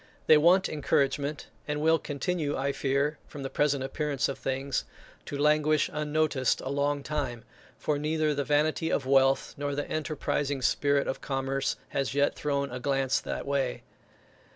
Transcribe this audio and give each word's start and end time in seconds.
They 0.25 0.35
want 0.35 0.67
encouragement, 0.67 1.45
and 1.67 1.79
will 1.79 1.99
continue, 1.99 2.57
I 2.57 2.71
fear, 2.71 3.19
from 3.27 3.43
the 3.43 3.51
present 3.51 3.83
appearance 3.83 4.27
of 4.27 4.39
things, 4.39 4.83
to 5.27 5.37
languish 5.37 5.91
unnoticed 5.93 6.59
a 6.61 6.69
long 6.69 7.03
time; 7.03 7.43
for 7.77 7.99
neither 7.99 8.33
the 8.33 8.43
vanity 8.43 8.89
of 8.91 9.05
wealth, 9.05 9.53
nor 9.57 9.75
the 9.75 9.87
enterprising 9.87 10.63
spirit 10.63 11.07
of 11.07 11.21
commerce, 11.21 11.75
has 11.89 12.15
yet 12.15 12.33
thrown 12.33 12.71
a 12.71 12.79
glance 12.79 13.19
that 13.19 13.45
way. 13.45 13.83